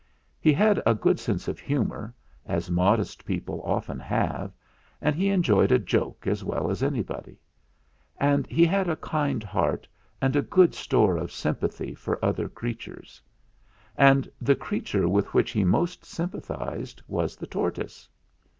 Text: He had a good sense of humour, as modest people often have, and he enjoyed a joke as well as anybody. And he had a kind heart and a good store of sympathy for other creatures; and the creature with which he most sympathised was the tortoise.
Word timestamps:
He 0.39 0.51
had 0.51 0.81
a 0.83 0.95
good 0.95 1.19
sense 1.19 1.47
of 1.47 1.59
humour, 1.59 2.15
as 2.47 2.71
modest 2.71 3.23
people 3.23 3.61
often 3.63 3.99
have, 3.99 4.51
and 4.99 5.15
he 5.15 5.29
enjoyed 5.29 5.71
a 5.71 5.77
joke 5.77 6.25
as 6.25 6.43
well 6.43 6.71
as 6.71 6.81
anybody. 6.81 7.37
And 8.19 8.47
he 8.47 8.65
had 8.65 8.89
a 8.89 8.95
kind 8.95 9.43
heart 9.43 9.87
and 10.19 10.35
a 10.35 10.41
good 10.41 10.73
store 10.73 11.17
of 11.17 11.31
sympathy 11.31 11.93
for 11.93 12.17
other 12.25 12.49
creatures; 12.49 13.21
and 13.95 14.27
the 14.41 14.55
creature 14.55 15.07
with 15.07 15.35
which 15.35 15.51
he 15.51 15.63
most 15.63 16.03
sympathised 16.03 17.03
was 17.07 17.35
the 17.35 17.45
tortoise. 17.45 18.09